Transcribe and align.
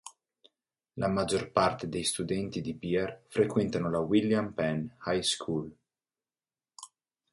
La 0.95 1.07
maggior 1.07 1.51
parte 1.51 1.87
dei 1.87 2.03
studenti 2.03 2.59
di 2.61 2.73
Bear 2.73 3.21
frequentano 3.27 3.87
la 3.91 3.99
"William 3.99 4.51
Penn 4.51 4.87
High 5.05 5.21
School". 5.21 5.75